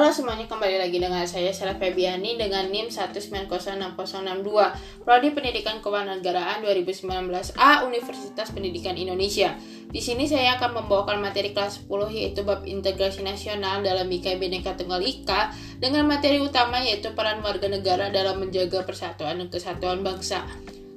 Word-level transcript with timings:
Halo 0.00 0.16
semuanya, 0.16 0.48
kembali 0.48 0.80
lagi 0.80 0.96
dengan 0.96 1.28
saya 1.28 1.52
Sarah 1.52 1.76
Febiani 1.76 2.40
dengan 2.40 2.72
NIM 2.72 2.88
1906062 2.88 4.00
Prodi 5.04 5.28
Pendidikan 5.28 5.84
Kewarganegaraan 5.84 6.64
2019A 6.64 7.84
Universitas 7.84 8.48
Pendidikan 8.48 8.96
Indonesia. 8.96 9.60
Di 9.92 10.00
sini 10.00 10.24
saya 10.24 10.56
akan 10.56 10.80
membawakan 10.80 11.20
materi 11.20 11.52
kelas 11.52 11.84
10 11.84 12.16
yaitu 12.16 12.40
bab 12.48 12.64
integrasi 12.64 13.20
nasional 13.20 13.84
dalam 13.84 14.08
IKA 14.08 14.40
Bhinneka 14.40 14.72
Tunggal 14.80 15.04
Ika 15.04 15.52
dengan 15.84 16.08
materi 16.08 16.40
utama 16.40 16.80
yaitu 16.80 17.12
peran 17.12 17.44
warga 17.44 17.68
negara 17.68 18.08
dalam 18.08 18.40
menjaga 18.40 18.80
persatuan 18.88 19.36
dan 19.36 19.52
kesatuan 19.52 20.00
bangsa. 20.00 20.48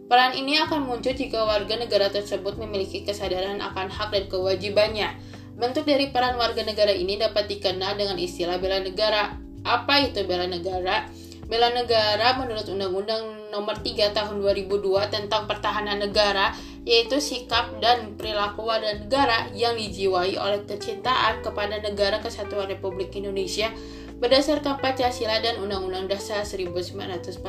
Peran 0.08 0.32
ini 0.32 0.56
akan 0.64 0.88
muncul 0.88 1.12
jika 1.12 1.44
warga 1.44 1.76
negara 1.76 2.08
tersebut 2.08 2.56
memiliki 2.56 3.04
kesadaran 3.04 3.60
akan 3.60 3.92
hak 3.92 4.16
dan 4.16 4.32
kewajibannya 4.32 5.33
Bentuk 5.54 5.86
dari 5.86 6.10
peran 6.10 6.34
warga 6.42 6.66
negara 6.66 6.90
ini 6.90 7.14
dapat 7.14 7.46
dikenal 7.46 7.94
dengan 7.94 8.18
istilah 8.18 8.58
bela 8.58 8.82
negara. 8.82 9.38
Apa 9.62 10.02
itu 10.02 10.26
bela 10.26 10.50
negara? 10.50 11.06
Bela 11.46 11.70
negara 11.70 12.34
menurut 12.42 12.66
Undang-Undang 12.66 13.54
Nomor 13.54 13.78
3 13.86 14.18
Tahun 14.18 14.36
2002 14.42 15.14
tentang 15.14 15.46
Pertahanan 15.46 16.02
Negara 16.02 16.50
yaitu 16.84 17.22
sikap 17.22 17.78
dan 17.78 18.18
perilaku 18.18 18.66
warga 18.66 18.98
negara 18.98 19.48
yang 19.54 19.78
dijiwai 19.78 20.36
oleh 20.36 20.66
kecintaan 20.66 21.46
kepada 21.46 21.80
negara 21.80 22.18
kesatuan 22.20 22.68
Republik 22.68 23.14
Indonesia 23.14 23.70
berdasarkan 24.18 24.82
Pancasila 24.82 25.38
dan 25.40 25.62
Undang-Undang 25.62 26.10
Dasar 26.10 26.42
1945 26.48 27.40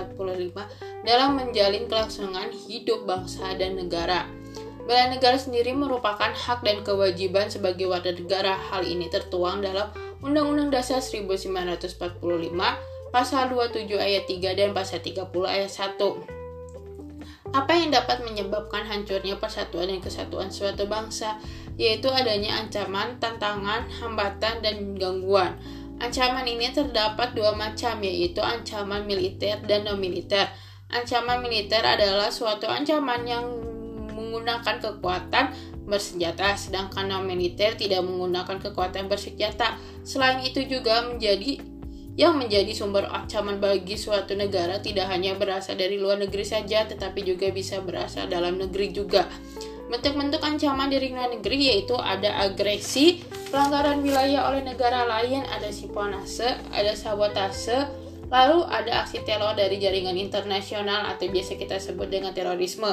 dalam 1.08 1.40
menjalin 1.40 1.88
kelangsungan 1.88 2.52
hidup 2.68 3.08
bangsa 3.08 3.56
dan 3.56 3.80
negara. 3.80 4.43
Bela 4.84 5.08
negara 5.08 5.40
sendiri 5.40 5.72
merupakan 5.72 6.28
hak 6.28 6.60
dan 6.60 6.84
kewajiban 6.84 7.48
sebagai 7.48 7.88
warga 7.88 8.12
negara. 8.12 8.52
Hal 8.52 8.84
ini 8.84 9.08
tertuang 9.08 9.64
dalam 9.64 9.88
Undang-Undang 10.20 10.76
Dasar 10.76 11.00
1945, 11.00 11.96
Pasal 13.08 13.48
27 13.48 13.96
ayat 13.96 14.28
3 14.28 14.52
dan 14.52 14.76
Pasal 14.76 15.00
30 15.00 15.24
ayat 15.48 15.72
1. 15.72 15.96
Apa 17.56 17.72
yang 17.72 17.96
dapat 17.96 18.28
menyebabkan 18.28 18.84
hancurnya 18.84 19.40
persatuan 19.40 19.88
dan 19.88 20.04
kesatuan 20.04 20.52
suatu 20.52 20.84
bangsa, 20.84 21.40
yaitu 21.80 22.12
adanya 22.12 22.60
ancaman, 22.60 23.16
tantangan, 23.16 23.88
hambatan, 23.88 24.60
dan 24.60 24.92
gangguan. 25.00 25.56
Ancaman 26.02 26.44
ini 26.44 26.74
terdapat 26.74 27.32
dua 27.32 27.56
macam, 27.56 28.02
yaitu 28.04 28.42
ancaman 28.42 29.06
militer 29.08 29.62
dan 29.64 29.86
non-militer. 29.86 30.50
Ancaman 30.90 31.40
militer 31.40 31.80
adalah 31.80 32.28
suatu 32.28 32.66
ancaman 32.66 33.22
yang 33.24 33.46
menggunakan 34.34 34.82
kekuatan 34.82 35.54
bersenjata, 35.86 36.58
sedangkan 36.58 37.06
non 37.06 37.22
militer 37.22 37.78
tidak 37.78 38.02
menggunakan 38.02 38.58
kekuatan 38.58 39.06
bersenjata. 39.06 39.78
Selain 40.02 40.42
itu 40.42 40.66
juga 40.66 41.06
menjadi 41.06 41.62
yang 42.18 42.34
menjadi 42.38 42.74
sumber 42.74 43.06
ancaman 43.10 43.58
bagi 43.62 43.94
suatu 43.94 44.34
negara 44.34 44.78
tidak 44.82 45.10
hanya 45.10 45.38
berasal 45.38 45.78
dari 45.78 46.02
luar 46.02 46.18
negeri 46.18 46.42
saja, 46.42 46.82
tetapi 46.82 47.22
juga 47.22 47.54
bisa 47.54 47.78
berasal 47.78 48.26
dalam 48.26 48.58
negeri 48.58 48.90
juga. 48.90 49.30
Bentuk-bentuk 49.86 50.42
ancaman 50.42 50.90
dari 50.90 51.14
luar 51.14 51.30
negeri 51.30 51.70
yaitu 51.70 51.94
ada 51.94 52.42
agresi, 52.42 53.22
pelanggaran 53.54 54.02
wilayah 54.02 54.50
oleh 54.50 54.66
negara 54.66 55.06
lain, 55.06 55.46
ada 55.46 55.70
siponase, 55.70 56.58
ada 56.74 56.94
sabotase, 56.98 58.03
Lalu 58.32 58.58
ada 58.66 59.04
aksi 59.04 59.24
teror 59.24 59.52
dari 59.56 59.76
jaringan 59.76 60.16
internasional 60.16 61.08
atau 61.12 61.28
biasa 61.28 61.60
kita 61.60 61.76
sebut 61.76 62.08
dengan 62.08 62.32
terorisme. 62.32 62.88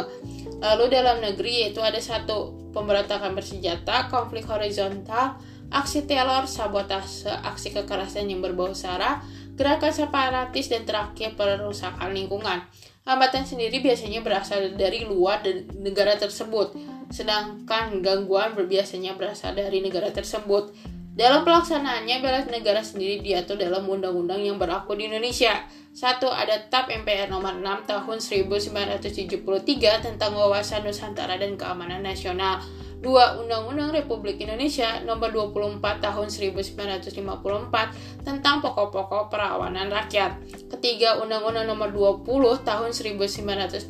Lalu 0.60 0.86
dalam 0.92 1.24
negeri 1.24 1.66
yaitu 1.68 1.80
ada 1.80 1.98
satu 1.98 2.72
pemberontakan 2.72 3.36
bersenjata, 3.36 4.08
konflik 4.12 4.48
horizontal, 4.48 5.40
aksi 5.72 6.04
teror, 6.04 6.46
sabotase, 6.46 7.32
aksi 7.32 7.72
kekerasan 7.72 8.28
yang 8.28 8.44
berbau 8.44 8.76
sara, 8.76 9.24
gerakan 9.56 9.92
separatis, 9.96 10.68
dan 10.68 10.84
terakhir 10.84 11.34
perusakan 11.40 12.12
lingkungan. 12.12 12.68
Hambatan 13.02 13.48
sendiri 13.48 13.82
biasanya 13.82 14.22
berasal 14.22 14.78
dari 14.78 15.08
luar 15.08 15.42
negara 15.74 16.20
tersebut, 16.20 16.78
sedangkan 17.10 18.04
gangguan 18.06 18.54
berbiasanya 18.54 19.18
berasal 19.18 19.58
dari 19.58 19.82
negara 19.82 20.14
tersebut. 20.14 20.76
Dalam 21.12 21.44
pelaksanaannya, 21.44 22.24
bela 22.24 22.40
negara 22.48 22.80
sendiri 22.80 23.20
diatur 23.20 23.60
dalam 23.60 23.84
undang-undang 23.84 24.40
yang 24.48 24.56
berlaku 24.56 24.96
di 24.96 25.12
Indonesia. 25.12 25.60
Satu, 25.92 26.32
ada 26.32 26.56
TAP 26.72 26.88
MPR 27.04 27.28
nomor 27.28 27.60
6 27.60 27.84
tahun 27.84 28.18
1973 28.24 30.08
tentang 30.08 30.32
wawasan 30.40 30.88
Nusantara 30.88 31.36
dan 31.36 31.60
keamanan 31.60 32.00
nasional. 32.00 32.64
Dua, 33.04 33.36
Undang-Undang 33.44 33.92
Republik 33.92 34.40
Indonesia 34.40 35.04
nomor 35.04 35.36
24 35.36 36.00
tahun 36.00 36.32
1954 36.32 38.24
tentang 38.24 38.64
pokok-pokok 38.64 39.28
perawanan 39.28 39.92
rakyat. 39.92 40.40
Ketiga, 40.72 41.20
Undang-Undang 41.20 41.76
nomor 41.76 41.92
20 42.24 42.64
tahun 42.64 42.96
1982 42.96 43.84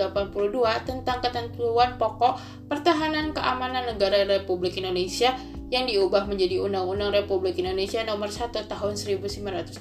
tentang 0.89 1.17
ketentuan 1.21 2.01
pokok 2.01 2.65
pertahanan 2.65 3.29
keamanan 3.29 3.93
negara 3.93 4.25
Republik 4.25 4.81
Indonesia 4.81 5.37
yang 5.71 5.87
diubah 5.87 6.27
menjadi 6.27 6.59
Undang-Undang 6.59 7.23
Republik 7.23 7.55
Indonesia 7.55 8.03
Nomor 8.03 8.27
1 8.27 8.51
Tahun 8.51 8.93
1988, 8.99 9.79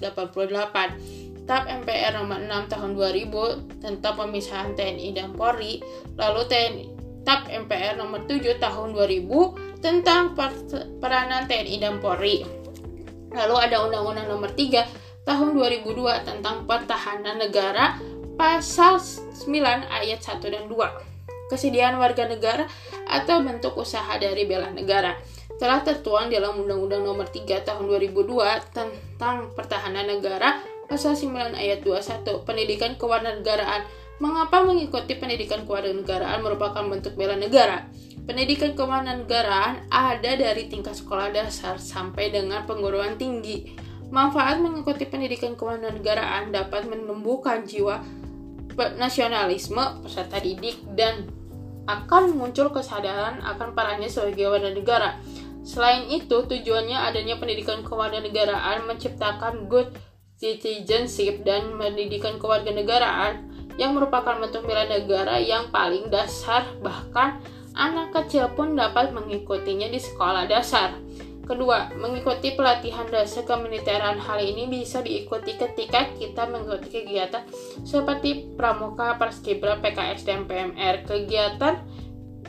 TAP 1.50 1.64
MPR 1.66 2.14
Nomor 2.14 2.38
6 2.46 2.70
Tahun 2.70 2.90
2000 2.94 3.82
tentang 3.82 4.14
pemisahan 4.14 4.78
TNI 4.78 5.10
dan 5.10 5.34
Polri, 5.34 5.82
lalu 6.14 6.46
TNI, 6.46 6.86
TAP 7.26 7.50
MPR 7.66 7.98
Nomor 7.98 8.22
7 8.30 8.62
Tahun 8.62 8.88
2000 8.94 9.82
tentang 9.82 10.38
per 10.38 10.54
peranan 11.02 11.50
TNI 11.50 11.76
dan 11.82 11.98
Polri. 11.98 12.46
Lalu 13.34 13.54
ada 13.58 13.82
Undang-Undang 13.82 14.30
Nomor 14.30 14.54
3 14.54 15.26
Tahun 15.26 15.48
2002 15.58 16.22
tentang 16.22 16.70
pertahanan 16.70 17.42
negara 17.42 17.98
pasal 18.38 19.02
9 19.02 19.42
ayat 19.90 20.22
1 20.22 20.38
dan 20.54 20.70
2. 20.70 21.50
Kesediaan 21.50 21.98
warga 21.98 22.30
negara 22.30 22.70
atau 23.10 23.42
bentuk 23.42 23.74
usaha 23.74 24.14
dari 24.22 24.46
bela 24.46 24.70
negara 24.70 25.18
telah 25.60 25.84
tertuang 25.84 26.32
dalam 26.32 26.56
Undang-Undang 26.56 27.04
Nomor 27.04 27.28
3 27.28 27.68
Tahun 27.68 27.84
2002 27.84 28.72
tentang 28.72 29.52
Pertahanan 29.52 30.08
Negara 30.08 30.56
Pasal 30.88 31.12
9 31.14 31.52
ayat 31.54 31.84
21 31.86 32.48
Pendidikan 32.48 32.96
Kewarganegaraan. 32.98 33.86
Mengapa 34.20 34.66
mengikuti 34.66 35.16
pendidikan 35.16 35.64
kewarganegaraan 35.64 36.44
merupakan 36.44 36.82
bentuk 36.84 37.16
bela 37.16 37.38
negara? 37.38 37.88
Pendidikan 38.26 38.74
kewarganegaraan 38.76 39.86
ada 39.86 40.32
dari 40.34 40.66
tingkat 40.66 40.98
sekolah 40.98 41.30
dasar 41.30 41.78
sampai 41.78 42.34
dengan 42.34 42.66
perguruan 42.66 43.16
tinggi. 43.16 43.70
Manfaat 44.10 44.58
mengikuti 44.58 45.06
pendidikan 45.06 45.54
kewarganegaraan 45.54 46.50
dapat 46.50 46.90
menumbuhkan 46.90 47.62
jiwa 47.64 48.02
nasionalisme 48.98 50.04
peserta 50.04 50.36
didik 50.42 50.84
dan 50.98 51.30
akan 51.88 52.34
muncul 52.36 52.68
kesadaran 52.74 53.40
akan 53.40 53.72
perannya 53.78 54.10
sebagai 54.10 54.52
warga 54.52 54.70
negara. 54.74 55.10
Selain 55.60 56.08
itu, 56.08 56.44
tujuannya 56.44 56.96
adanya 56.96 57.36
pendidikan 57.36 57.84
kewarganegaraan 57.84 58.88
menciptakan 58.88 59.68
good 59.68 59.92
citizenship 60.40 61.44
dan 61.44 61.76
pendidikan 61.76 62.40
kewarganegaraan 62.40 63.52
yang 63.76 63.92
merupakan 63.92 64.40
bentuk 64.40 64.64
bela 64.64 64.88
negara 64.88 65.36
yang 65.36 65.68
paling 65.68 66.08
dasar 66.08 66.64
bahkan 66.80 67.40
anak 67.76 68.12
kecil 68.12 68.48
pun 68.56 68.76
dapat 68.76 69.12
mengikutinya 69.12 69.88
di 69.88 70.00
sekolah 70.00 70.48
dasar. 70.48 70.96
Kedua, 71.50 71.90
mengikuti 71.98 72.54
pelatihan 72.54 73.10
dasar 73.10 73.42
kemiliteran. 73.42 74.22
Hal 74.22 74.38
ini 74.38 74.70
bisa 74.70 75.02
diikuti 75.02 75.58
ketika 75.58 76.06
kita 76.14 76.46
mengikuti 76.46 77.02
kegiatan 77.02 77.42
seperti 77.82 78.54
Pramuka, 78.54 79.18
Paskibra, 79.18 79.82
PKS, 79.82 80.22
dan 80.22 80.46
PMR. 80.46 81.02
Kegiatan 81.10 81.82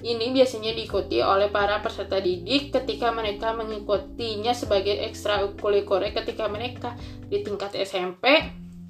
ini 0.01 0.33
biasanya 0.33 0.73
diikuti 0.73 1.21
oleh 1.21 1.53
para 1.53 1.77
peserta 1.85 2.17
didik 2.17 2.73
ketika 2.73 3.13
mereka 3.13 3.53
mengikutinya 3.53 4.51
sebagai 4.51 4.97
ekstrakurikuler 5.05 6.09
ketika 6.13 6.49
mereka 6.49 6.97
di 7.29 7.45
tingkat 7.45 7.77
SMP 7.77 8.25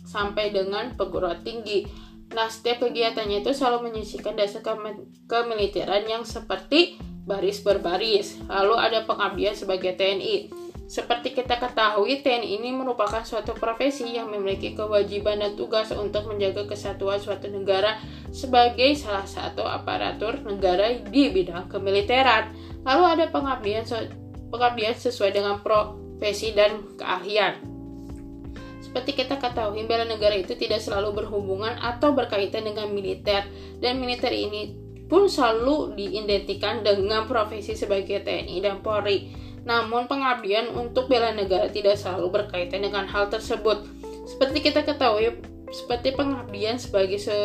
sampai 0.07 0.55
dengan 0.55 0.95
perguruan 0.95 1.43
tinggi. 1.43 1.85
Nah, 2.31 2.47
setiap 2.47 2.87
kegiatannya 2.87 3.43
itu 3.43 3.51
selalu 3.51 3.91
menyisikan 3.91 4.39
dasar 4.39 4.63
kemiliteran 5.27 6.07
yang 6.07 6.23
seperti 6.23 6.95
baris 7.27 7.59
berbaris. 7.59 8.39
Lalu 8.47 8.75
ada 8.79 9.03
pengabdian 9.03 9.53
sebagai 9.53 9.99
TNI. 9.99 10.70
Seperti 10.91 11.31
kita 11.31 11.55
ketahui, 11.55 12.19
TNI 12.19 12.59
ini 12.59 12.75
merupakan 12.75 13.23
suatu 13.23 13.55
profesi 13.55 14.11
yang 14.11 14.27
memiliki 14.27 14.75
kewajiban 14.75 15.39
dan 15.39 15.55
tugas 15.55 15.87
untuk 15.95 16.27
menjaga 16.27 16.67
kesatuan 16.67 17.15
suatu 17.15 17.47
negara 17.47 17.95
sebagai 18.35 18.91
salah 18.99 19.23
satu 19.23 19.63
aparatur 19.63 20.43
negara 20.43 20.91
di 20.99 21.31
bidang 21.31 21.71
kemiliteran. 21.71 22.51
Lalu 22.83 23.03
ada 23.07 23.25
pengabdian 23.31 23.87
pengabdian 24.51 24.91
sesuai 24.91 25.31
dengan 25.31 25.63
profesi 25.63 26.51
dan 26.51 26.83
keahlian. 26.99 27.55
Seperti 28.83 29.15
kita 29.15 29.39
ketahui, 29.39 29.87
bela 29.87 30.03
negara 30.03 30.35
itu 30.35 30.59
tidak 30.59 30.83
selalu 30.83 31.23
berhubungan 31.23 31.71
atau 31.79 32.11
berkaitan 32.11 32.67
dengan 32.67 32.91
militer, 32.91 33.47
dan 33.79 33.95
militer 33.95 34.35
ini 34.35 34.75
pun 35.07 35.31
selalu 35.31 35.95
diidentikan 35.95 36.83
dengan 36.83 37.31
profesi 37.31 37.79
sebagai 37.79 38.27
TNI 38.27 38.59
dan 38.59 38.83
Polri. 38.83 39.40
Namun 39.63 40.09
pengabdian 40.09 40.73
untuk 40.73 41.05
bela 41.05 41.29
negara 41.31 41.69
tidak 41.69 41.97
selalu 41.97 42.41
berkaitan 42.41 42.81
dengan 42.81 43.05
hal 43.05 43.29
tersebut. 43.29 43.85
Seperti 44.25 44.57
kita 44.65 44.81
ketahui, 44.81 45.37
seperti 45.69 46.13
pengabdian 46.13 46.81
sebagai 46.81 47.21
se 47.21 47.37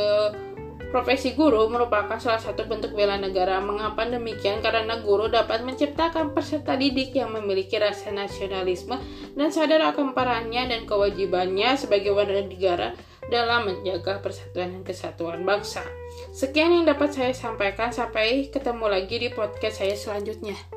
Profesi 0.86 1.34
guru 1.34 1.66
merupakan 1.66 2.14
salah 2.22 2.38
satu 2.38 2.62
bentuk 2.70 2.94
bela 2.94 3.18
negara. 3.18 3.58
Mengapa 3.58 4.06
demikian? 4.06 4.62
Karena 4.62 5.02
guru 5.02 5.26
dapat 5.26 5.66
menciptakan 5.66 6.30
peserta 6.30 6.78
didik 6.78 7.10
yang 7.10 7.34
memiliki 7.34 7.74
rasa 7.74 8.14
nasionalisme 8.14 8.94
dan 9.34 9.50
sadar 9.50 9.82
akan 9.90 10.14
perannya 10.14 10.70
dan 10.70 10.86
kewajibannya 10.86 11.74
sebagai 11.74 12.14
warga 12.14 12.38
negara 12.38 12.88
dalam 13.26 13.66
menjaga 13.66 14.22
persatuan 14.22 14.78
dan 14.78 14.82
kesatuan 14.86 15.42
bangsa. 15.42 15.82
Sekian 16.30 16.70
yang 16.70 16.86
dapat 16.86 17.10
saya 17.10 17.34
sampaikan. 17.34 17.90
Sampai 17.90 18.46
ketemu 18.54 18.86
lagi 18.86 19.18
di 19.18 19.28
podcast 19.34 19.82
saya 19.82 19.98
selanjutnya. 19.98 20.75